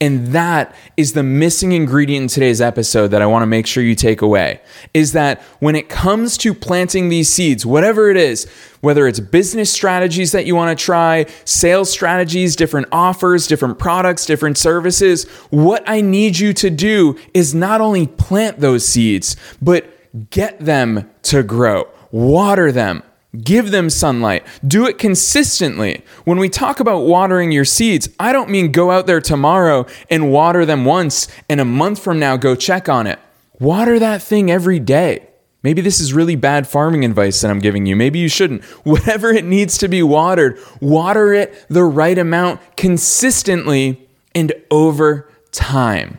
and 0.00 0.28
that 0.28 0.74
is 0.96 1.14
the 1.14 1.22
missing 1.22 1.72
ingredient 1.72 2.22
in 2.22 2.28
today's 2.28 2.60
episode 2.60 3.08
that 3.08 3.20
I 3.20 3.26
want 3.26 3.42
to 3.42 3.46
make 3.46 3.66
sure 3.66 3.82
you 3.82 3.96
take 3.96 4.22
away 4.22 4.60
is 4.94 5.12
that 5.12 5.40
when 5.58 5.74
it 5.74 5.88
comes 5.88 6.38
to 6.38 6.54
planting 6.54 7.08
these 7.08 7.32
seeds, 7.32 7.66
whatever 7.66 8.08
it 8.08 8.16
is, 8.16 8.46
whether 8.80 9.08
it's 9.08 9.18
business 9.18 9.72
strategies 9.72 10.30
that 10.32 10.46
you 10.46 10.54
want 10.54 10.76
to 10.76 10.84
try, 10.84 11.26
sales 11.44 11.90
strategies, 11.90 12.54
different 12.54 12.86
offers, 12.92 13.48
different 13.48 13.78
products, 13.78 14.24
different 14.24 14.56
services, 14.56 15.24
what 15.50 15.82
I 15.86 16.00
need 16.00 16.38
you 16.38 16.52
to 16.54 16.70
do 16.70 17.18
is 17.34 17.54
not 17.54 17.80
only 17.80 18.06
plant 18.06 18.60
those 18.60 18.86
seeds, 18.86 19.36
but 19.60 20.30
get 20.30 20.60
them 20.60 21.10
to 21.22 21.42
grow, 21.42 21.88
water 22.12 22.70
them, 22.70 23.02
Give 23.36 23.70
them 23.70 23.90
sunlight. 23.90 24.46
Do 24.66 24.86
it 24.86 24.96
consistently. 24.96 26.02
When 26.24 26.38
we 26.38 26.48
talk 26.48 26.80
about 26.80 27.00
watering 27.00 27.52
your 27.52 27.66
seeds, 27.66 28.08
I 28.18 28.32
don't 28.32 28.48
mean 28.48 28.72
go 28.72 28.90
out 28.90 29.06
there 29.06 29.20
tomorrow 29.20 29.86
and 30.08 30.32
water 30.32 30.64
them 30.64 30.86
once 30.86 31.28
and 31.48 31.60
a 31.60 31.64
month 31.64 32.02
from 32.02 32.18
now 32.18 32.38
go 32.38 32.54
check 32.54 32.88
on 32.88 33.06
it. 33.06 33.18
Water 33.60 33.98
that 33.98 34.22
thing 34.22 34.50
every 34.50 34.78
day. 34.78 35.26
Maybe 35.62 35.82
this 35.82 36.00
is 36.00 36.14
really 36.14 36.36
bad 36.36 36.66
farming 36.66 37.04
advice 37.04 37.40
that 37.40 37.50
I'm 37.50 37.58
giving 37.58 37.84
you. 37.84 37.96
Maybe 37.96 38.18
you 38.18 38.28
shouldn't. 38.28 38.64
Whatever 38.84 39.30
it 39.30 39.44
needs 39.44 39.76
to 39.78 39.88
be 39.88 40.02
watered, 40.02 40.58
water 40.80 41.34
it 41.34 41.66
the 41.68 41.84
right 41.84 42.16
amount 42.16 42.60
consistently 42.76 44.08
and 44.34 44.52
over 44.70 45.30
time. 45.52 46.18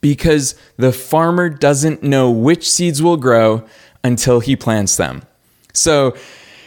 Because 0.00 0.56
the 0.76 0.92
farmer 0.92 1.48
doesn't 1.48 2.02
know 2.02 2.30
which 2.30 2.68
seeds 2.68 3.00
will 3.00 3.16
grow 3.16 3.64
until 4.02 4.40
he 4.40 4.56
plants 4.56 4.96
them. 4.96 5.22
So 5.76 6.16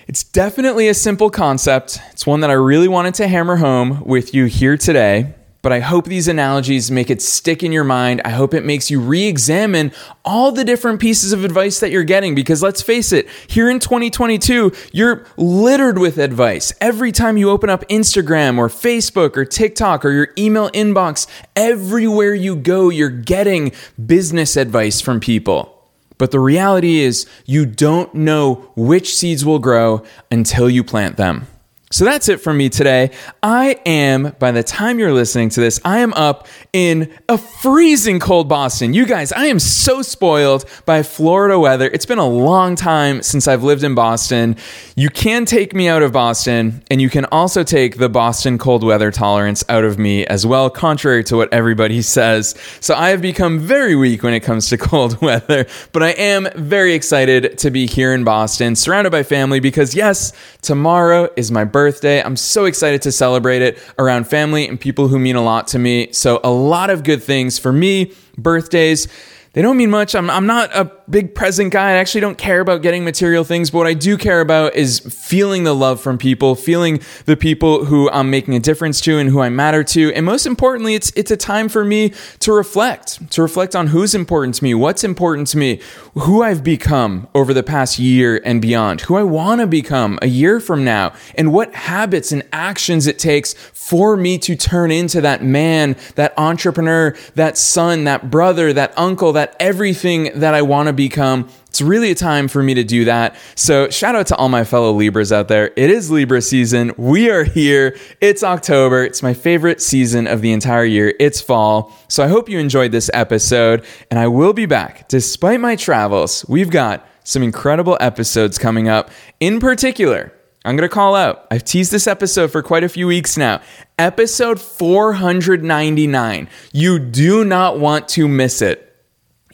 it's 0.08 0.24
definitely 0.24 0.88
a 0.88 0.94
simple 0.94 1.30
concept. 1.30 2.00
It's 2.12 2.26
one 2.26 2.40
that 2.40 2.50
I 2.50 2.54
really 2.54 2.88
wanted 2.88 3.14
to 3.16 3.28
hammer 3.28 3.58
home 3.58 4.04
with 4.06 4.34
you 4.34 4.46
here 4.46 4.78
today. 4.78 5.36
But 5.62 5.74
I 5.74 5.82
hope 5.82 6.06
these 6.06 6.30
analogies 6.30 6.90
make 6.90 7.10
it 7.10 7.22
stick 7.22 7.64
in 7.64 7.74
your 7.74 7.84
mind. 7.84 8.22
I 8.24 8.30
hope 8.30 8.54
it 8.54 8.64
makes 8.64 8.90
you 8.90 9.02
re 9.02 9.26
examine 9.26 9.92
all 10.24 10.54
the 10.54 10.64
different 10.64 11.02
pieces 11.02 11.34
of 11.34 11.44
advice 11.44 11.82
that 11.82 11.92
you're 11.92 12.06
getting. 12.06 12.34
Because 12.34 12.64
let's 12.64 12.82
face 12.82 13.12
it, 13.12 13.28
here 13.48 13.70
in 13.70 13.80
2022, 13.80 14.72
you're 14.94 15.26
littered 15.36 15.98
with 15.98 16.18
advice. 16.18 16.72
Every 16.80 17.12
time 17.12 17.36
you 17.36 17.50
open 17.50 17.70
up 17.70 17.86
Instagram 17.90 18.58
or 18.58 18.70
Facebook 18.70 19.36
or 19.36 19.44
TikTok 19.44 20.06
or 20.06 20.12
your 20.12 20.30
email 20.38 20.70
inbox, 20.70 21.28
everywhere 21.58 22.34
you 22.34 22.56
go, 22.56 22.88
you're 22.88 23.10
getting 23.10 23.74
business 24.04 24.56
advice 24.56 25.02
from 25.02 25.20
people. 25.20 25.79
But 26.20 26.30
the 26.30 26.40
reality 26.40 27.00
is, 27.00 27.26
you 27.46 27.66
don't 27.66 28.14
know 28.14 28.72
which 28.76 29.16
seeds 29.16 29.44
will 29.44 29.58
grow 29.58 30.04
until 30.30 30.70
you 30.70 30.84
plant 30.84 31.18
them. 31.18 31.48
So 31.92 32.06
that's 32.06 32.30
it 32.30 32.40
for 32.40 32.54
me 32.54 32.70
today. 32.70 33.10
I 33.42 33.80
am, 33.84 34.36
by 34.38 34.52
the 34.52 34.62
time 34.62 35.00
you're 35.00 35.12
listening 35.12 35.50
to 35.50 35.60
this, 35.60 35.82
I 35.84 36.00
am 36.00 36.14
up 36.14 36.48
in 36.72 37.12
a 37.28 37.36
freezing 37.36 38.20
cold 38.20 38.48
Boston. 38.48 38.94
You 38.94 39.08
guys, 39.08 39.32
I 39.32 39.46
am 39.46 39.58
so 39.58 40.04
spoiled 40.04 40.66
by 40.86 41.02
Florida 41.02 41.60
weather. 41.60 41.90
It's 41.92 42.06
been 42.06 42.20
a 42.20 42.30
long 42.30 42.76
time 42.76 43.24
since 43.24 43.48
I've 43.48 43.64
lived 43.64 43.84
in 43.84 43.96
Boston. 43.96 44.56
You 44.96 45.10
can 45.10 45.46
take 45.46 45.74
me 45.74 45.88
out 45.88 46.04
of 46.04 46.12
Boston, 46.14 46.84
and 46.92 47.02
you 47.02 47.10
can 47.10 47.26
also 47.26 47.64
take 47.64 47.98
the 47.98 48.08
Boston 48.08 48.60
cold 48.60 48.84
weather 48.84 49.10
tolerance 49.10 49.66
out 49.68 49.84
of 49.84 49.98
me 49.98 50.28
as 50.28 50.46
well, 50.46 50.70
contrary 50.70 51.24
to 51.24 51.38
what 51.38 51.52
everybody 51.52 52.02
says. 52.04 52.54
So 52.82 52.94
I 52.94 53.10
have 53.10 53.22
become 53.24 53.58
very 53.58 53.96
weak 53.96 54.22
when 54.22 54.36
it 54.36 54.42
comes 54.42 54.70
to 54.70 54.78
cold 54.90 55.20
weather, 55.24 55.66
but 55.92 56.04
I 56.04 56.10
am 56.10 56.50
very 56.54 56.94
excited 56.94 57.58
to 57.58 57.72
be 57.72 57.88
here 57.88 58.14
in 58.14 58.24
Boston, 58.24 58.76
surrounded 58.76 59.10
by 59.10 59.24
family, 59.24 59.60
because 59.60 59.96
yes, 59.96 60.34
tomorrow 60.62 61.30
is 61.36 61.50
my 61.50 61.64
birthday 61.64 61.79
birthday. 61.80 62.22
I'm 62.22 62.36
so 62.36 62.66
excited 62.66 63.02
to 63.04 63.12
celebrate 63.12 63.62
it 63.62 63.78
around 63.98 64.28
family 64.28 64.68
and 64.68 64.78
people 64.78 65.08
who 65.08 65.18
mean 65.18 65.38
a 65.38 65.42
lot 65.42 65.68
to 65.70 65.80
me. 65.80 66.12
So, 66.12 66.42
a 66.44 66.52
lot 66.52 66.90
of 66.90 67.06
good 67.06 67.24
things 67.24 67.58
for 67.58 67.72
me, 67.72 68.14
birthdays 68.38 69.08
they 69.54 69.62
don't 69.62 69.78
mean 69.78 69.90
much. 69.90 70.14
I'm, 70.14 70.30
I'm 70.30 70.46
not 70.46 70.70
a 70.76 70.86
big 71.10 71.34
present 71.34 71.72
guy. 71.72 71.92
I 71.92 71.94
actually 71.94 72.22
don't 72.22 72.38
care 72.38 72.60
about 72.60 72.82
getting 72.82 73.04
material 73.04 73.44
things, 73.44 73.72
but 73.72 73.80
what 73.80 73.88
I 73.88 73.94
do 73.94 74.18
care 74.18 74.42
about 74.42 74.76
is 74.76 75.00
feeling 75.00 75.64
the 75.64 75.74
love 75.74 76.00
from 76.02 76.18
people, 76.18 76.56
feeling 76.56 77.02
the 77.26 77.36
people 77.36 77.86
who 77.86 78.10
I'm 78.12 78.30
making 78.30 78.56
a 78.56 78.60
difference 78.60 79.02
to 79.02 79.18
and 79.18 79.30
who 79.30 79.42
I 79.42 79.50
matter 79.50 79.84
to. 79.86 80.14
And 80.14 80.26
most 80.26 80.46
importantly, 80.46 80.96
it's 80.96 81.12
it's 81.16 81.32
a 81.32 81.38
time 81.38 81.70
for 81.70 81.84
me 81.84 82.14
to 82.40 82.52
reflect, 82.52 83.32
to 83.32 83.42
reflect 83.42 83.76
on 83.76 83.88
who's 83.88 84.14
important 84.14 84.56
to 84.56 84.64
me, 84.64 84.74
what's 84.74 85.04
important 85.04 85.48
to 85.50 85.58
me, 85.58 85.82
who 86.14 86.44
I've 86.44 86.64
become 86.64 87.28
over 87.34 87.54
the 87.54 87.64
past 87.64 88.00
year 88.00 88.42
and 88.46 88.62
beyond, 88.62 89.02
who 89.02 89.16
I 89.16 89.24
want 89.24 89.62
to 89.62 89.68
become 89.68 90.20
a 90.22 90.28
year 90.28 90.60
from 90.60 90.84
now, 90.84 91.14
and 91.36 91.52
what 91.52 91.74
habits 91.74 92.32
and 92.32 92.44
actions 92.54 93.08
it 93.08 93.18
takes 93.18 93.54
for 93.54 94.16
me 94.16 94.38
to 94.38 94.56
turn 94.56 94.92
into 94.92 95.22
that 95.22 95.44
man, 95.44 95.96
that 96.16 96.34
entrepreneur, 96.38 97.16
that 97.36 97.58
son, 97.58 98.04
that 98.04 98.30
brother, 98.30 98.72
that 98.74 98.96
uncle, 98.98 99.34
that 99.34 99.56
everything 99.60 100.32
that 100.36 100.54
I 100.54 100.62
want 100.62 100.88
to 100.88 100.94
become. 101.00 101.50
It's 101.68 101.82
really 101.82 102.12
a 102.12 102.16
time 102.16 102.48
for 102.48 102.62
me 102.62 102.74
to 102.74 102.84
do 102.84 103.06
that. 103.06 103.36
So, 103.56 103.90
shout 103.90 104.16
out 104.16 104.28
to 104.28 104.36
all 104.36 104.50
my 104.50 104.64
fellow 104.64 104.92
Libras 104.92 105.32
out 105.32 105.48
there. 105.48 105.72
It 105.76 105.90
is 105.90 106.12
Libra 106.12 106.42
season. 106.42 106.92
We 106.98 107.30
are 107.30 107.44
here. 107.44 107.98
It's 108.20 108.44
October. 108.44 109.04
It's 109.04 109.24
my 109.24 109.34
favorite 109.34 109.82
season 109.82 110.28
of 110.28 110.42
the 110.42 110.52
entire 110.52 110.84
year. 110.84 111.14
It's 111.20 111.40
fall. 111.40 111.94
So, 112.10 112.24
I 112.24 112.28
hope 112.28 112.50
you 112.50 112.60
enjoyed 112.60 112.92
this 112.92 113.10
episode, 113.14 113.86
and 114.12 114.20
I 114.20 114.28
will 114.28 114.54
be 114.54 114.66
back. 114.66 115.08
Despite 115.08 115.62
my 115.62 115.76
travels, 115.76 116.46
we've 116.50 116.70
got 116.70 117.08
some 117.24 117.44
incredible 117.44 117.98
episodes 118.02 118.58
coming 118.58 118.90
up. 118.90 119.10
In 119.40 119.60
particular, 119.60 120.34
I'm 120.66 120.76
going 120.76 120.90
to 120.90 120.94
call 120.94 121.16
out. 121.16 121.48
I've 121.50 121.64
teased 121.64 121.92
this 121.92 122.08
episode 122.08 122.52
for 122.52 122.62
quite 122.62 122.84
a 122.84 122.90
few 122.90 123.08
weeks 123.08 123.38
now. 123.38 123.62
Episode 123.98 124.60
499. 124.60 126.50
You 126.74 127.00
do 127.00 127.46
not 127.46 127.80
want 127.80 128.10
to 128.10 128.28
miss 128.28 128.62
it. 128.62 128.89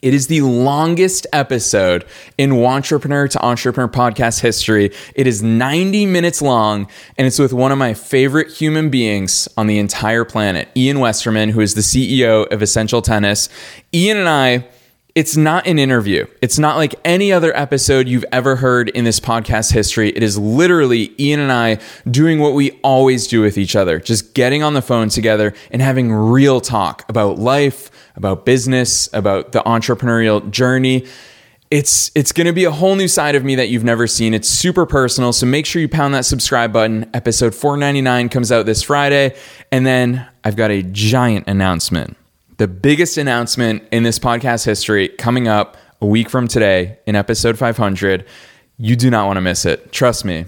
It 0.02 0.14
is 0.14 0.28
the 0.28 0.42
longest 0.42 1.26
episode 1.32 2.06
in 2.38 2.52
Entrepreneur 2.52 3.28
to 3.30 3.44
Entrepreneur 3.44 3.88
podcast 3.88 4.42
history. 4.42 4.92
It 5.16 5.26
is 5.26 5.42
90 5.42 6.06
minutes 6.06 6.42
long, 6.42 6.88
and 7.18 7.26
it's 7.26 7.40
with 7.40 7.54
one 7.54 7.72
of 7.72 7.78
my 7.78 7.94
favorite 7.94 8.52
human 8.52 8.90
beings 8.90 9.48
on 9.56 9.68
the 9.68 9.80
entire 9.80 10.26
planet, 10.26 10.68
Ian 10.76 10.98
Westermann, 10.98 11.52
who 11.52 11.62
is 11.62 11.76
the 11.76 11.82
CEO 11.82 12.46
of 12.52 12.62
Essential 12.62 13.02
Tennis. 13.02 13.48
Ian 13.94 14.18
and 14.18 14.28
I 14.28 14.68
it's 15.16 15.38
not 15.38 15.66
an 15.66 15.80
interview. 15.80 16.26
It's 16.42 16.60
not 16.60 16.76
like 16.76 16.94
any 17.06 17.32
other 17.32 17.56
episode 17.56 18.10
you've 18.10 18.26
ever 18.34 18.58
heard 18.58 18.90
in 18.90 19.06
this 19.06 19.22
podcast 19.22 19.72
history. 19.72 20.10
It 20.10 20.22
is 20.22 20.38
literally 20.38 21.16
Ian 21.18 21.40
and 21.40 21.54
I 21.54 21.80
doing 22.12 22.40
what 22.40 22.54
we 22.54 22.72
always 22.84 23.26
do 23.26 23.42
with 23.42 23.58
each 23.58 23.78
other, 23.78 23.98
just 23.98 24.34
getting 24.34 24.62
on 24.62 24.74
the 24.74 24.82
phone 24.82 25.08
together 25.08 25.54
and 25.72 25.82
having 25.82 26.12
real 26.12 26.60
talk 26.60 27.06
about 27.08 27.40
life, 27.40 27.90
about 28.18 28.46
business, 28.46 29.08
about 29.14 29.54
the 29.54 29.60
entrepreneurial 29.60 30.52
journey. 30.52 31.06
It's 31.72 32.12
it's 32.14 32.34
going 32.34 32.48
to 32.48 32.54
be 32.54 32.66
a 32.66 32.72
whole 32.72 32.96
new 32.96 33.08
side 33.08 33.36
of 33.36 33.46
me 33.46 33.56
that 33.56 33.70
you've 33.70 33.86
never 33.86 34.08
seen. 34.08 34.34
It's 34.34 34.50
super 34.50 34.86
personal, 34.86 35.32
so 35.32 35.46
make 35.46 35.66
sure 35.66 35.82
you 35.82 35.88
pound 35.88 36.14
that 36.14 36.26
subscribe 36.26 36.74
button. 36.74 37.10
Episode 37.14 37.56
499 37.56 38.28
comes 38.28 38.52
out 38.52 38.66
this 38.66 38.84
Friday, 38.84 39.36
and 39.72 39.86
then 39.86 40.28
I've 40.44 40.58
got 40.58 40.72
a 40.72 40.84
giant 40.84 41.48
announcement 41.48 42.18
the 42.58 42.68
biggest 42.68 43.18
announcement 43.18 43.84
in 43.92 44.04
this 44.04 44.20
podcast 44.20 44.66
history 44.66 45.10
coming 45.10 45.48
up 45.48 45.78
a 46.02 46.06
week 46.06 46.30
from 46.30 46.48
today 46.48 47.00
in 47.06 47.16
episode 47.16 47.58
500. 47.58 48.26
You 48.78 48.96
do 48.96 49.10
not 49.10 49.28
want 49.28 49.38
to 49.38 49.42
miss 49.42 49.66
it. 49.66 49.92
Trust 49.92 50.26
me. 50.26 50.46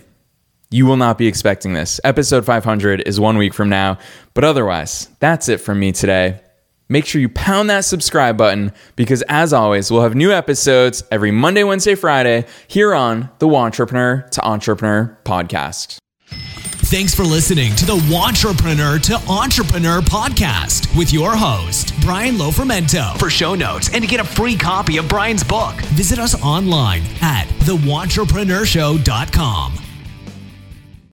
You 0.70 0.86
will 0.86 0.98
not 0.98 1.18
be 1.18 1.28
expecting 1.28 1.74
this. 1.74 2.00
Episode 2.04 2.46
500 2.46 3.02
is 3.08 3.20
one 3.20 3.38
week 3.38 3.54
from 3.54 3.70
now. 3.70 3.98
But 4.34 4.44
otherwise, 4.44 5.10
that's 5.20 5.50
it 5.50 5.60
from 5.60 5.80
me 5.80 5.92
today. 5.92 6.42
Make 6.90 7.06
sure 7.06 7.20
you 7.20 7.30
pound 7.30 7.70
that 7.70 7.84
subscribe 7.84 8.38
button 8.38 8.72
because, 8.96 9.22
as 9.24 9.52
always, 9.52 9.92
we'll 9.92 10.04
have 10.04 10.16
new 10.16 10.32
episodes 10.32 11.04
every 11.12 11.32
Monday, 11.32 11.64
Wednesday, 11.64 11.96
Friday 11.96 12.46
here 12.68 12.94
on 12.94 13.30
the 13.40 13.50
Entrepreneur 13.50 14.26
to 14.32 14.46
Entrepreneur 14.46 15.18
podcast. 15.26 15.98
Thanks 16.90 17.14
for 17.14 17.26
listening 17.26 17.76
to 17.76 17.86
the 17.86 17.98
Entrepreneur 18.16 18.98
to 18.98 19.16
Entrepreneur 19.30 20.00
podcast 20.00 20.98
with 20.98 21.12
your 21.12 21.36
host, 21.36 21.94
Brian 22.00 22.36
Lofermento. 22.36 23.20
For 23.20 23.30
show 23.30 23.56
notes 23.56 23.90
and 23.94 24.02
to 24.02 24.08
get 24.08 24.22
a 24.22 24.24
free 24.24 24.56
copy 24.56 24.96
of 24.96 25.10
Brian's 25.10 25.44
book, 25.44 25.76
visit 25.88 26.18
us 26.18 26.42
online 26.42 27.02
at 27.22 27.48
theentrepreneurshow.com. 27.60 29.87